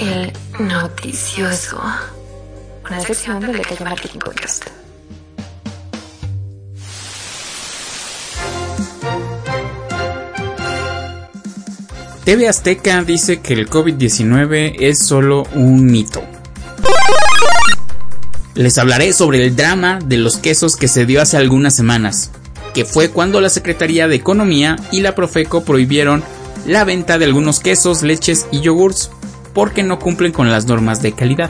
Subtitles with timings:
[0.00, 1.80] El noticioso.
[2.84, 4.64] Una sección del Detalle Marketing Podcast.
[12.24, 16.22] TV Azteca dice que el COVID-19 es solo un mito.
[18.54, 22.32] Les hablaré sobre el drama de los quesos que se dio hace algunas semanas,
[22.74, 26.22] que fue cuando la Secretaría de Economía y la Profeco prohibieron
[26.66, 29.10] la venta de algunos quesos, leches y yogurts
[29.56, 31.48] porque no cumplen con las normas de calidad.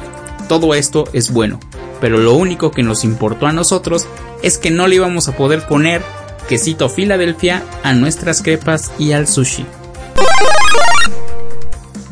[0.48, 1.58] Todo esto es bueno,
[2.00, 4.06] pero lo único que nos importó a nosotros
[4.44, 6.02] es que no le íbamos a poder poner
[6.48, 9.66] quesito Filadelfia a nuestras crepas y al sushi.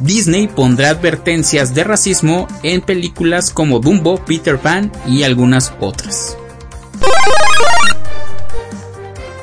[0.00, 6.36] Disney pondrá advertencias de racismo en películas como Dumbo, Peter Pan y algunas otras.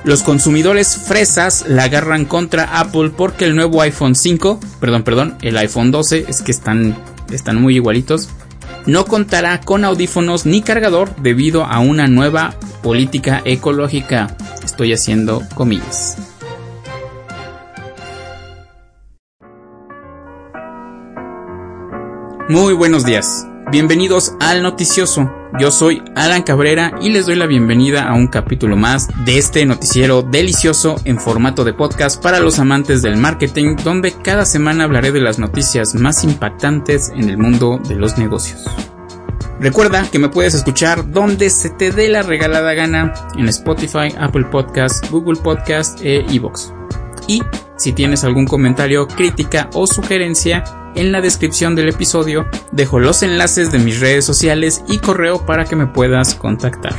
[0.04, 5.58] Los consumidores fresas la agarran contra Apple porque el nuevo iPhone 5, perdón, perdón, el
[5.58, 6.98] iPhone 12, es que están,
[7.32, 8.30] están muy igualitos,
[8.88, 14.36] no contará con audífonos ni cargador debido a una nueva política ecológica.
[14.64, 16.18] Estoy haciendo comillas.
[22.50, 23.46] Muy buenos días.
[23.72, 25.41] Bienvenidos al noticioso.
[25.60, 29.66] Yo soy Alan Cabrera y les doy la bienvenida a un capítulo más de este
[29.66, 35.12] noticiero delicioso en formato de podcast para los amantes del marketing donde cada semana hablaré
[35.12, 38.64] de las noticias más impactantes en el mundo de los negocios.
[39.60, 44.46] Recuerda que me puedes escuchar donde se te dé la regalada gana en Spotify, Apple
[44.46, 46.72] Podcast, Google Podcast e iVoox.
[47.28, 47.44] Y
[47.82, 53.72] si tienes algún comentario, crítica o sugerencia, en la descripción del episodio dejo los enlaces
[53.72, 56.94] de mis redes sociales y correo para que me puedas contactar.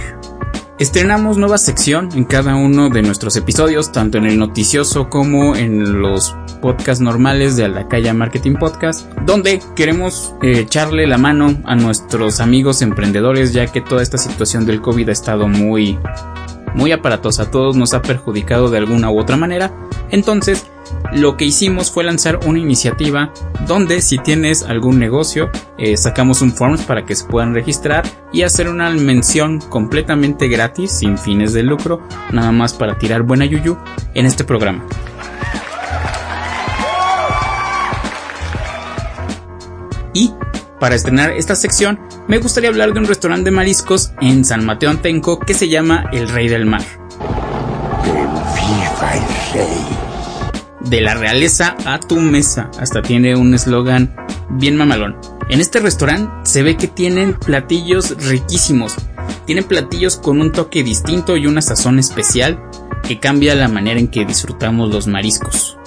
[0.80, 6.02] Estrenamos nueva sección en cada uno de nuestros episodios, tanto en el noticioso como en
[6.02, 12.40] los podcasts normales de Alacaya Marketing Podcast, donde queremos eh, echarle la mano a nuestros
[12.40, 15.96] amigos emprendedores, ya que toda esta situación del COVID ha estado muy,
[16.74, 19.72] muy aparatosa, a todos nos ha perjudicado de alguna u otra manera.
[20.10, 20.66] Entonces,
[21.12, 23.32] lo que hicimos fue lanzar una iniciativa
[23.66, 28.42] donde si tienes algún negocio, eh, sacamos un forms para que se puedan registrar y
[28.42, 33.76] hacer una mención completamente gratis, sin fines de lucro, nada más para tirar buena yuyu
[34.14, 34.84] en este programa.
[40.14, 40.30] Y
[40.82, 44.90] para estrenar esta sección, me gustaría hablar de un restaurante de mariscos en San Mateo
[44.90, 46.82] Antenco que se llama El Rey del Mar.
[50.80, 52.68] De la realeza a tu mesa.
[52.80, 54.12] Hasta tiene un eslogan
[54.50, 55.16] bien mamalón.
[55.48, 58.96] En este restaurante se ve que tienen platillos riquísimos.
[59.46, 62.60] Tienen platillos con un toque distinto y una sazón especial
[63.04, 65.78] que cambia la manera en que disfrutamos los mariscos.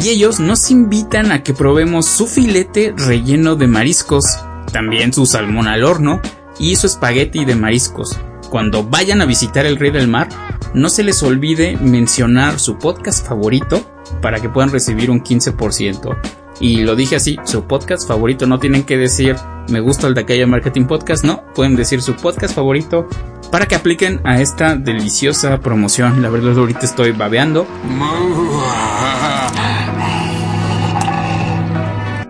[0.00, 4.24] Y ellos nos invitan a que probemos su filete relleno de mariscos,
[4.72, 6.20] también su salmón al horno
[6.58, 8.18] y su espagueti de mariscos.
[8.50, 10.28] Cuando vayan a visitar el Rey del Mar,
[10.74, 13.84] no se les olvide mencionar su podcast favorito
[14.20, 16.16] para que puedan recibir un 15%.
[16.60, 19.36] Y lo dije así, su podcast favorito, no tienen que decir
[19.68, 23.08] me gusta el de aquella marketing podcast, no, pueden decir su podcast favorito
[23.50, 26.22] para que apliquen a esta deliciosa promoción.
[26.22, 27.66] La verdad ahorita estoy babeando.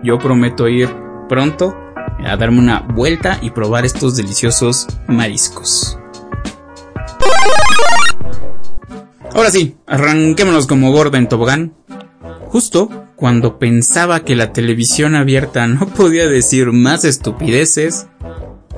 [0.03, 0.89] Yo prometo ir
[1.29, 1.75] pronto
[2.25, 5.97] a darme una vuelta y probar estos deliciosos mariscos.
[9.33, 11.73] Ahora sí, arranquémonos como gorda en tobogán.
[12.47, 18.07] Justo cuando pensaba que la televisión abierta no podía decir más estupideces,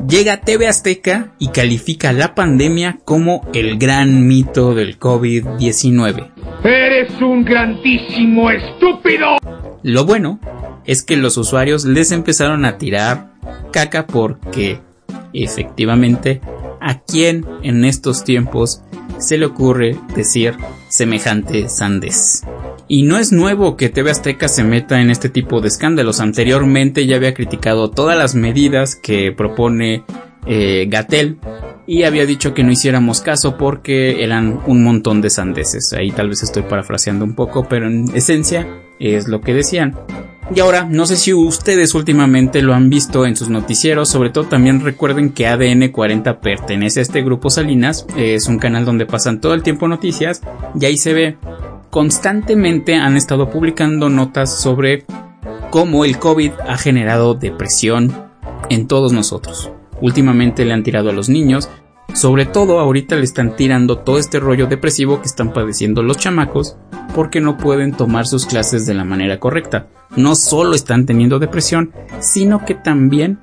[0.08, 6.32] llega TV Azteca y califica la pandemia como el gran mito del COVID-19.
[6.64, 9.38] ¡Eres un grandísimo estúpido!
[9.84, 10.40] Lo bueno
[10.86, 13.34] es que los usuarios les empezaron a tirar
[13.72, 14.80] caca porque,
[15.34, 16.42] efectivamente,
[16.82, 18.82] ¿a quién en estos tiempos
[19.18, 20.56] se le ocurre decir
[20.90, 22.44] semejante sandez?
[22.88, 26.20] Y no es nuevo que TV Azteca se meta en este tipo de escándalos.
[26.20, 30.04] Anteriormente ya había criticado todas las medidas que propone
[30.46, 31.40] eh, Gatel
[31.88, 35.94] y había dicho que no hiciéramos caso porque eran un montón de sandeces.
[35.94, 38.68] Ahí tal vez estoy parafraseando un poco, pero en esencia
[39.00, 39.96] es lo que decían.
[40.54, 44.46] Y ahora, no sé si ustedes últimamente lo han visto en sus noticieros, sobre todo
[44.46, 49.42] también recuerden que ADN 40 pertenece a este grupo Salinas, es un canal donde pasan
[49.42, 50.42] todo el tiempo noticias
[50.80, 51.38] y ahí se ve
[51.90, 55.06] constantemente han estado publicando notas sobre
[55.72, 58.14] cómo el COVID ha generado depresión
[58.70, 59.72] en todos nosotros.
[60.02, 61.70] Últimamente le han tirado a los niños,
[62.14, 66.78] sobre todo ahorita le están tirando todo este rollo depresivo que están padeciendo los chamacos
[67.14, 69.88] porque no pueden tomar sus clases de la manera correcta.
[70.16, 73.40] No solo están teniendo depresión, sino que también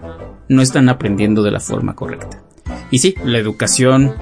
[0.49, 2.43] no están aprendiendo de la forma correcta.
[2.91, 4.14] Y sí, la educación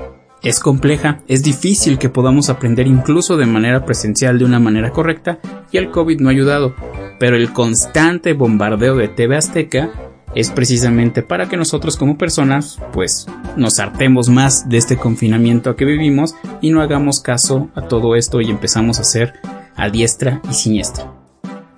[0.42, 5.38] es compleja, es difícil que podamos aprender incluso de manera presencial de una manera correcta
[5.70, 6.74] y el COVID no ha ayudado,
[7.18, 13.26] pero el constante bombardeo de TV Azteca es precisamente para que nosotros como personas pues
[13.56, 18.40] nos hartemos más de este confinamiento que vivimos y no hagamos caso a todo esto
[18.40, 19.34] y empezamos a ser
[19.76, 21.06] a diestra y siniestra.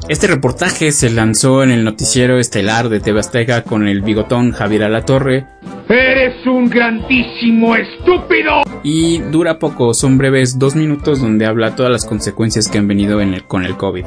[0.08, 4.82] Este reportaje se lanzó en el noticiero estelar de TV Azteca con el bigotón Javier
[4.82, 5.46] Alatorre.
[5.88, 8.62] ¡Eres un grandísimo estúpido!
[8.82, 13.20] Y dura poco, son breves dos minutos donde habla todas las consecuencias que han venido
[13.46, 14.06] con el COVID.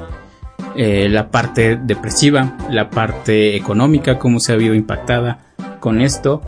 [0.78, 5.40] Eh, la parte depresiva, la parte económica, cómo se ha habido impactada
[5.80, 6.42] con esto.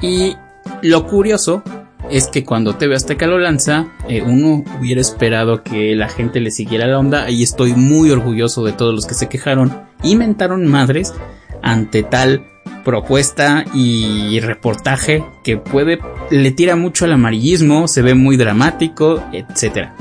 [0.00, 0.36] Y
[0.82, 1.62] lo curioso
[2.10, 6.50] es que cuando TV Azteca lo lanza, eh, uno hubiera esperado que la gente le
[6.50, 10.66] siguiera la onda y estoy muy orgulloso de todos los que se quejaron y mentaron
[10.66, 11.14] madres
[11.62, 12.46] ante tal
[12.84, 16.00] propuesta y reportaje que puede
[16.30, 19.94] le tira mucho al amarillismo, se ve muy dramático, etcétera.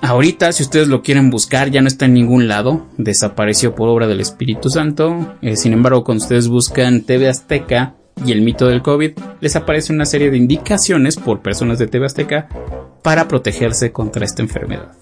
[0.00, 2.86] Ahorita, si ustedes lo quieren buscar, ya no está en ningún lado.
[2.98, 5.34] Desapareció por obra del Espíritu Santo.
[5.42, 9.92] Eh, sin embargo, cuando ustedes buscan TV Azteca y el mito del COVID, les aparece
[9.92, 12.48] una serie de indicaciones por personas de TV Azteca
[13.02, 14.92] para protegerse contra esta enfermedad.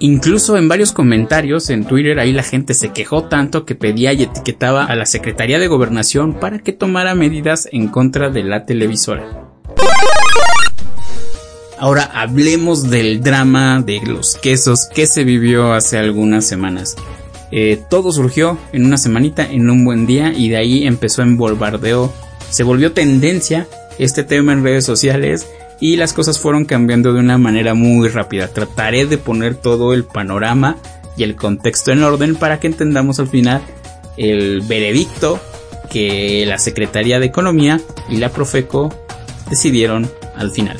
[0.00, 4.24] Incluso en varios comentarios en Twitter ahí la gente se quejó tanto que pedía y
[4.24, 9.41] etiquetaba a la Secretaría de Gobernación para que tomara medidas en contra de la televisora.
[11.82, 16.94] Ahora hablemos del drama de los quesos que se vivió hace algunas semanas.
[17.50, 21.36] Eh, todo surgió en una semanita, en un buen día, y de ahí empezó en
[21.36, 22.12] bombardeo.
[22.50, 23.66] Se volvió tendencia
[23.98, 25.48] este tema en redes sociales
[25.80, 28.46] y las cosas fueron cambiando de una manera muy rápida.
[28.46, 30.76] Trataré de poner todo el panorama
[31.16, 33.60] y el contexto en orden para que entendamos al final
[34.16, 35.40] el veredicto
[35.90, 38.94] que la Secretaría de Economía y la Profeco
[39.50, 40.78] decidieron al final.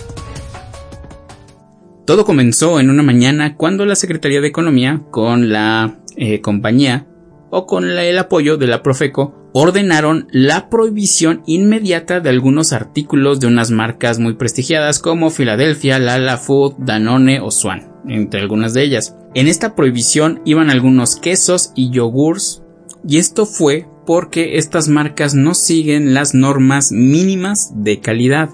[2.05, 7.07] Todo comenzó en una mañana cuando la Secretaría de Economía, con la eh, compañía
[7.51, 13.47] o con el apoyo de la Profeco, ordenaron la prohibición inmediata de algunos artículos de
[13.47, 19.15] unas marcas muy prestigiadas como Philadelphia, Lala Food, Danone o Swan, entre algunas de ellas.
[19.35, 22.63] En esta prohibición iban algunos quesos y yogurts,
[23.07, 28.51] y esto fue porque estas marcas no siguen las normas mínimas de calidad.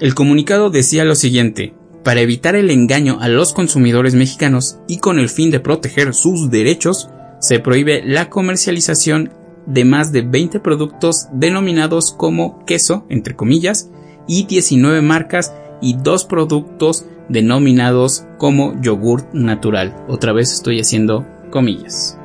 [0.00, 5.18] El comunicado decía lo siguiente, para evitar el engaño a los consumidores mexicanos y con
[5.18, 7.08] el fin de proteger sus derechos,
[7.40, 9.32] se prohíbe la comercialización
[9.66, 13.90] de más de 20 productos denominados como queso, entre comillas,
[14.28, 19.96] y 19 marcas y dos productos denominados como yogur natural.
[20.08, 22.18] Otra vez estoy haciendo comillas.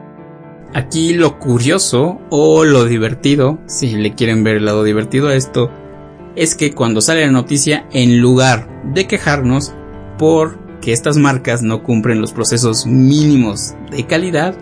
[0.74, 5.72] Aquí lo curioso o lo divertido, si le quieren ver el lado divertido a esto,
[6.36, 9.74] es que cuando sale la noticia, en lugar de quejarnos
[10.18, 14.56] por que estas marcas no cumplen los procesos mínimos de calidad,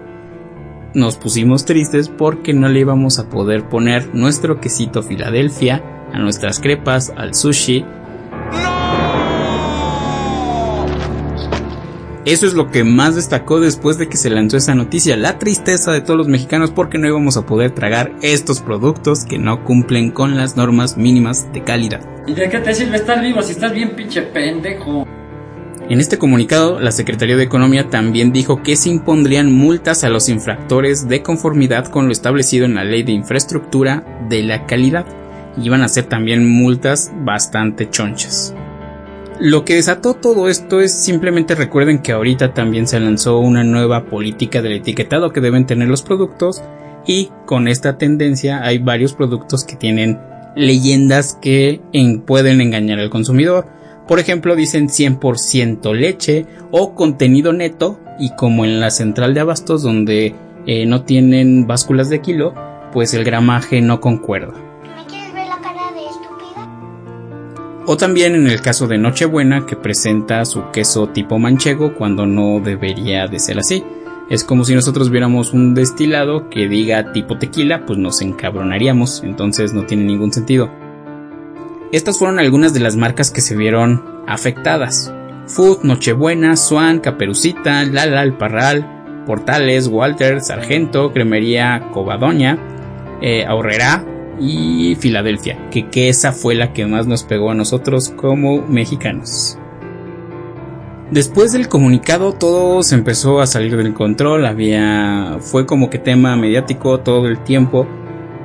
[0.94, 5.84] nos pusimos tristes porque no le íbamos a poder poner nuestro quesito Filadelfia
[6.14, 7.86] a nuestras crepas, al sushi
[12.28, 15.94] Eso es lo que más destacó después de que se lanzó esa noticia, la tristeza
[15.94, 20.12] de todos los mexicanos porque no íbamos a poder tragar estos productos que no cumplen
[20.12, 22.02] con las normas mínimas de calidad.
[22.28, 25.08] ¿Y de qué te sirve estar vivo si estás bien pinche pendejo?
[25.88, 30.28] En este comunicado, la Secretaría de Economía también dijo que se impondrían multas a los
[30.28, 35.06] infractores de conformidad con lo establecido en la Ley de Infraestructura de la Calidad.
[35.56, 38.54] Y iban a ser también multas bastante chonchas.
[39.40, 44.06] Lo que desató todo esto es simplemente recuerden que ahorita también se lanzó una nueva
[44.06, 46.64] política del etiquetado que deben tener los productos
[47.06, 50.20] y con esta tendencia hay varios productos que tienen
[50.56, 51.82] leyendas que
[52.26, 53.68] pueden engañar al consumidor.
[54.08, 59.84] Por ejemplo, dicen 100% leche o contenido neto y como en la central de abastos
[59.84, 60.34] donde
[60.66, 62.56] eh, no tienen básculas de kilo,
[62.92, 64.67] pues el gramaje no concuerda.
[67.90, 72.60] O también en el caso de Nochebuena que presenta su queso tipo manchego cuando no
[72.60, 73.82] debería de ser así.
[74.30, 79.72] Es como si nosotros viéramos un destilado que diga tipo tequila, pues nos encabronaríamos, entonces
[79.72, 80.70] no tiene ningún sentido.
[81.94, 85.14] Estas fueron algunas de las marcas que se vieron afectadas.
[85.46, 92.58] Food, Nochebuena, Swan, Caperucita, Lala, El Parral, Portales, Walter, Sargento, Cremería, Covadoña,
[93.22, 94.04] eh, Ahorrera,
[94.40, 99.58] y Filadelfia, que, esa fue la que más nos pegó a nosotros como mexicanos.
[101.12, 106.36] Después del comunicado todo se empezó a salir del control, había fue como que tema
[106.36, 107.88] mediático todo el tiempo,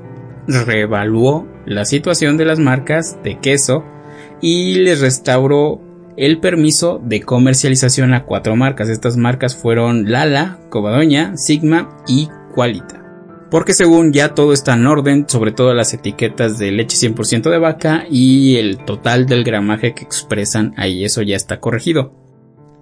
[0.52, 3.84] reevaluó la situación de las marcas de queso
[4.40, 5.80] y les restauró
[6.16, 8.88] el permiso de comercialización a cuatro marcas.
[8.88, 13.00] Estas marcas fueron Lala, Covadoña, Sigma y Qualita
[13.50, 17.58] porque según ya todo está en orden, sobre todo las etiquetas de leche 100% de
[17.58, 22.19] vaca y el total del gramaje que expresan ahí, eso ya está corregido.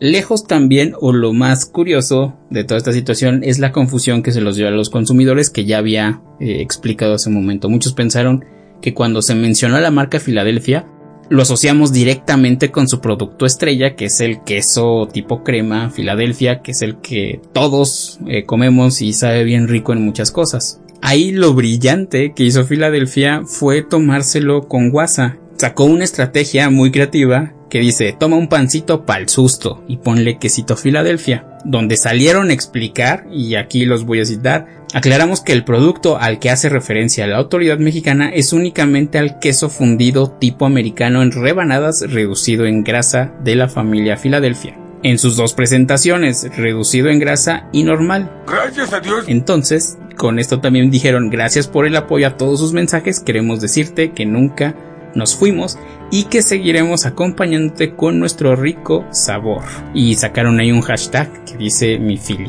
[0.01, 4.41] Lejos también, o lo más curioso de toda esta situación, es la confusión que se
[4.41, 7.69] los dio a los consumidores que ya había eh, explicado hace un momento.
[7.69, 8.45] Muchos pensaron
[8.81, 10.87] que cuando se mencionó la marca Filadelfia,
[11.31, 16.71] lo asociamos directamente con su producto estrella, que es el queso tipo crema Filadelfia, que
[16.71, 20.81] es el que todos eh, comemos y sabe bien rico en muchas cosas.
[21.03, 25.39] Ahí lo brillante que hizo Filadelfia fue tomárselo con guasa.
[25.59, 30.77] Sacó una estrategia muy creativa que dice toma un pancito pa'l susto y ponle quesito
[30.77, 36.17] Filadelfia, donde salieron a explicar, y aquí los voy a citar, aclaramos que el producto
[36.17, 41.33] al que hace referencia la autoridad mexicana es únicamente al queso fundido tipo americano en
[41.33, 44.79] rebanadas reducido en grasa de la familia Filadelfia.
[45.03, 48.31] En sus dos presentaciones, reducido en grasa y normal.
[48.47, 49.25] Gracias a Dios.
[49.27, 54.13] Entonces, con esto también dijeron gracias por el apoyo a todos sus mensajes, queremos decirte
[54.13, 54.77] que nunca
[55.19, 55.79] nos fuimos
[56.11, 59.63] y que seguiremos acompañándote con nuestro rico sabor.
[59.93, 62.49] Y sacaron ahí un hashtag que dice mi fili.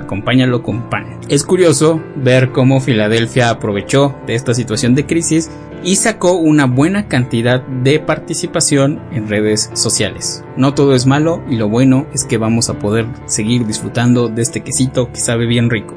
[0.00, 1.20] Acompáñalo con pan.
[1.28, 5.50] Es curioso ver cómo Filadelfia aprovechó de esta situación de crisis
[5.82, 10.44] y sacó una buena cantidad de participación en redes sociales.
[10.56, 14.42] No todo es malo y lo bueno es que vamos a poder seguir disfrutando de
[14.42, 15.94] este quesito que sabe bien rico.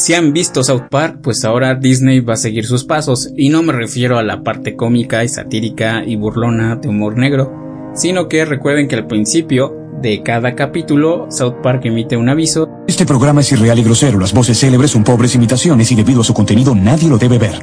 [0.00, 3.62] Si han visto South Park, pues ahora Disney va a seguir sus pasos, y no
[3.62, 7.52] me refiero a la parte cómica y satírica y burlona de humor negro,
[7.94, 12.66] sino que recuerden que al principio de cada capítulo South Park emite un aviso.
[12.88, 16.24] Este programa es irreal y grosero, las voces célebres son pobres imitaciones y debido a
[16.24, 17.62] su contenido nadie lo debe ver.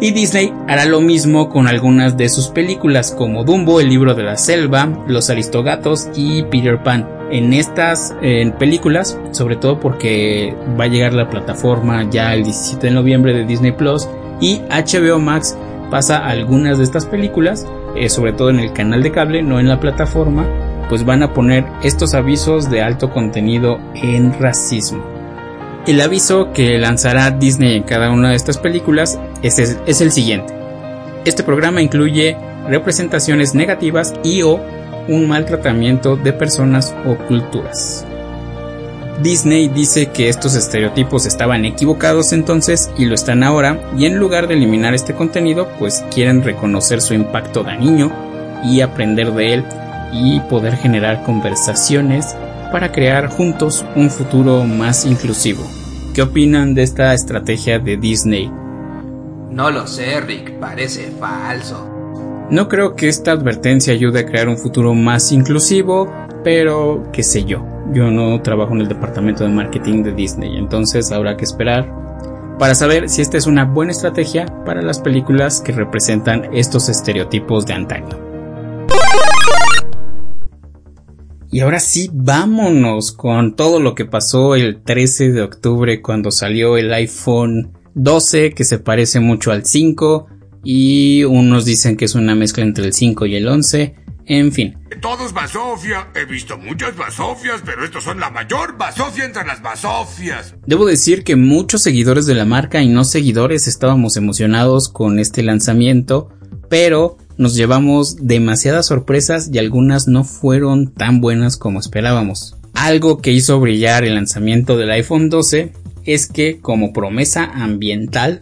[0.00, 4.22] Y Disney hará lo mismo con algunas de sus películas como Dumbo, El libro de
[4.22, 8.14] la selva, Los Aristogatos y Peter Pan en estas
[8.58, 13.44] películas, sobre todo porque va a llegar la plataforma ya el 17 de noviembre de
[13.44, 14.08] Disney Plus
[14.40, 15.56] y HBO Max
[15.90, 17.66] pasa algunas de estas películas,
[17.96, 20.46] eh, sobre todo en el canal de cable, no en la plataforma,
[20.88, 25.04] pues van a poner estos avisos de alto contenido en racismo.
[25.86, 30.54] El aviso que lanzará Disney en cada una de estas películas es, es el siguiente.
[31.24, 32.36] Este programa incluye
[32.68, 34.60] representaciones negativas y o
[35.08, 38.06] un maltratamiento de personas o culturas.
[39.22, 44.48] Disney dice que estos estereotipos estaban equivocados entonces y lo están ahora y en lugar
[44.48, 48.10] de eliminar este contenido pues quieren reconocer su impacto dañino
[48.64, 49.64] y aprender de él
[50.12, 52.34] y poder generar conversaciones
[52.72, 55.64] para crear juntos un futuro más inclusivo.
[56.12, 58.50] ¿Qué opinan de esta estrategia de Disney?
[59.50, 61.93] No lo sé, Rick, parece falso.
[62.50, 66.12] No creo que esta advertencia ayude a crear un futuro más inclusivo,
[66.44, 67.66] pero qué sé yo.
[67.94, 71.90] Yo no trabajo en el departamento de marketing de Disney, entonces habrá que esperar
[72.58, 77.64] para saber si esta es una buena estrategia para las películas que representan estos estereotipos
[77.64, 78.18] de antaño.
[81.50, 86.76] Y ahora sí, vámonos con todo lo que pasó el 13 de octubre cuando salió
[86.76, 90.26] el iPhone 12 que se parece mucho al 5
[90.64, 93.94] y unos dicen que es una mezcla entre el 5 y el 11.
[94.26, 94.78] En fin.
[95.02, 96.08] Todo es basofia.
[96.14, 100.54] He visto muchas basofias, pero estos son la mayor basofia entre las basofias.
[100.66, 105.42] Debo decir que muchos seguidores de la marca y no seguidores estábamos emocionados con este
[105.42, 106.30] lanzamiento,
[106.70, 112.56] pero nos llevamos demasiadas sorpresas y algunas no fueron tan buenas como esperábamos.
[112.72, 115.72] Algo que hizo brillar el lanzamiento del iPhone 12
[116.04, 118.40] es que como promesa ambiental,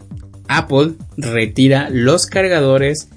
[0.57, 3.09] Apple retira los cargadores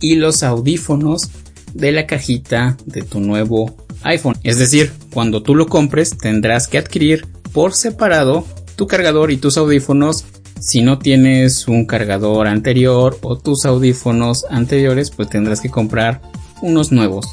[0.00, 1.30] y los audífonos
[1.72, 4.36] de la cajita de tu nuevo iPhone.
[4.42, 8.44] Es decir, cuando tú lo compres tendrás que adquirir por separado
[8.76, 10.24] tu cargador y tus audífonos.
[10.60, 16.22] Si no tienes un cargador anterior o tus audífonos anteriores, pues tendrás que comprar
[16.62, 17.26] unos nuevos,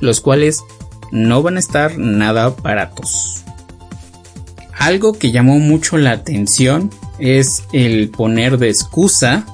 [0.00, 0.60] los cuales
[1.12, 3.44] no van a estar nada baratos.
[4.78, 6.90] Algo que llamó mucho la atención
[7.20, 9.46] es el poner de excusa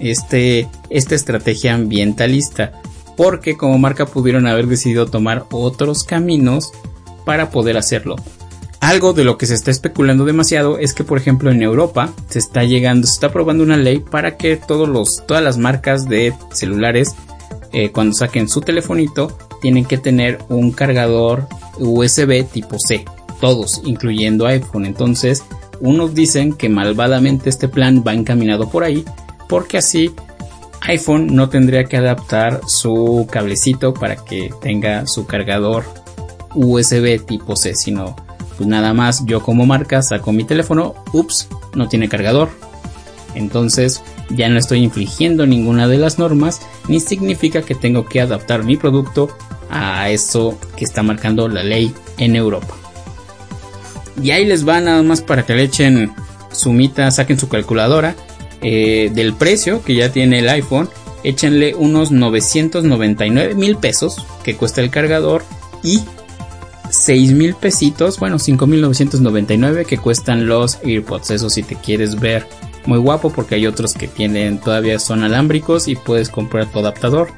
[0.00, 2.80] este, esta estrategia ambientalista,
[3.16, 6.72] porque como marca pudieron haber decidido tomar otros caminos
[7.24, 8.16] para poder hacerlo.
[8.80, 12.38] Algo de lo que se está especulando demasiado es que, por ejemplo, en Europa se
[12.38, 16.34] está llegando, se está aprobando una ley para que todos los, todas las marcas de
[16.52, 17.14] celulares,
[17.72, 23.06] eh, cuando saquen su telefonito, tienen que tener un cargador USB tipo C.
[23.40, 24.84] Todos, incluyendo iPhone.
[24.84, 25.42] Entonces,
[25.80, 29.04] unos dicen que malvadamente este plan va encaminado por ahí,
[29.48, 30.12] porque así
[30.82, 35.84] iPhone no tendría que adaptar su cablecito para que tenga su cargador
[36.54, 38.16] USB tipo C, sino
[38.56, 42.50] pues nada más yo como marca saco mi teléfono, ups, no tiene cargador.
[43.34, 48.62] Entonces ya no estoy infringiendo ninguna de las normas, ni significa que tengo que adaptar
[48.62, 49.28] mi producto
[49.70, 52.83] a eso que está marcando la ley en Europa.
[54.22, 56.12] Y ahí les va nada más para que le echen
[56.52, 58.14] sumita, saquen su calculadora
[58.62, 60.88] eh, del precio que ya tiene el iPhone.
[61.22, 65.42] Échenle unos 999 mil pesos que cuesta el cargador
[65.82, 66.02] y
[66.90, 71.30] 6 mil pesitos, bueno, 5.999 que cuestan los AirPods.
[71.30, 72.46] Eso si te quieres ver
[72.86, 77.28] muy guapo porque hay otros que tienen todavía son alámbricos y puedes comprar tu adaptador.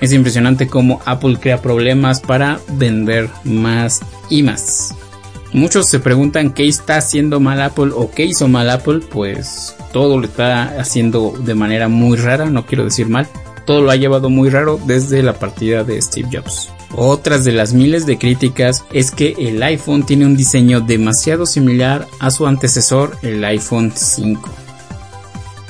[0.00, 4.94] Es impresionante cómo Apple crea problemas para vender más y más.
[5.52, 10.18] Muchos se preguntan qué está haciendo mal Apple o qué hizo mal Apple, pues todo
[10.18, 13.26] lo está haciendo de manera muy rara, no quiero decir mal,
[13.66, 16.70] todo lo ha llevado muy raro desde la partida de Steve Jobs.
[16.94, 22.06] Otras de las miles de críticas es que el iPhone tiene un diseño demasiado similar
[22.18, 24.50] a su antecesor, el iPhone 5.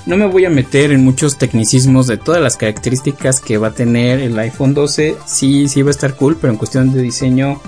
[0.06, 3.74] No me voy a meter en muchos tecnicismos de todas las características que va a
[3.74, 5.16] tener el iPhone 12.
[5.26, 7.60] Sí, sí va a estar cool, pero en cuestión de diseño,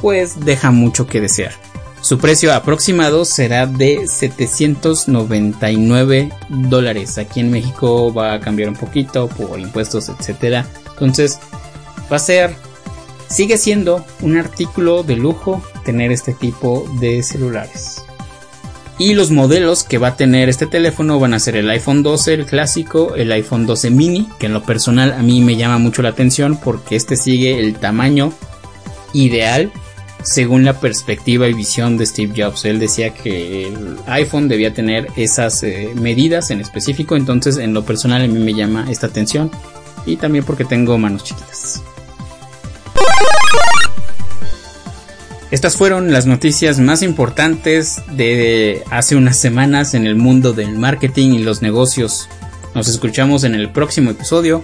[0.00, 1.52] pues deja mucho que desear.
[2.00, 7.18] Su precio aproximado será de 799 dólares.
[7.18, 10.64] Aquí en México va a cambiar un poquito por impuestos, etcétera.
[10.92, 11.40] Entonces,
[12.10, 12.54] va a ser,
[13.28, 18.04] sigue siendo un artículo de lujo tener este tipo de celulares.
[18.96, 22.34] Y los modelos que va a tener este teléfono van a ser el iPhone 12,
[22.34, 26.02] el clásico, el iPhone 12 mini, que en lo personal a mí me llama mucho
[26.02, 28.32] la atención porque este sigue el tamaño
[29.12, 29.70] ideal
[30.22, 32.64] según la perspectiva y visión de Steve Jobs.
[32.64, 37.84] Él decía que el iPhone debía tener esas eh, medidas en específico, entonces en lo
[37.84, 39.50] personal a mí me llama esta atención
[40.06, 41.82] y también porque tengo manos chiquitas.
[45.50, 51.30] Estas fueron las noticias más importantes de hace unas semanas en el mundo del marketing
[51.30, 52.28] y los negocios.
[52.74, 54.60] Nos escuchamos en el próximo episodio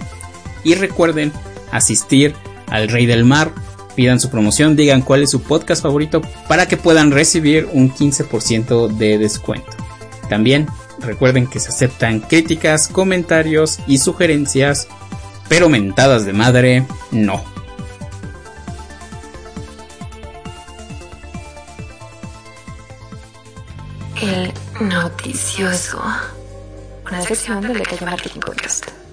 [0.63, 1.31] y recuerden
[1.71, 2.35] asistir
[2.67, 3.51] al Rey del Mar,
[3.95, 8.87] pidan su promoción, digan cuál es su podcast favorito para que puedan recibir un 15%
[8.89, 9.71] de descuento.
[10.29, 10.67] También
[10.99, 14.87] recuerden que se aceptan críticas, comentarios y sugerencias,
[15.47, 17.43] pero mentadas de madre no.
[24.21, 26.01] El noticioso.
[27.07, 27.83] Una sección del
[28.43, 29.04] Podcast.